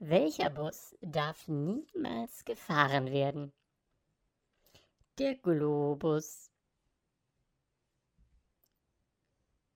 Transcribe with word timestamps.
Welcher 0.00 0.50
Bus 0.50 0.96
darf 1.00 1.48
niemals 1.48 2.44
gefahren 2.44 3.10
werden? 3.10 3.52
Der 5.18 5.34
Globus. 5.34 6.52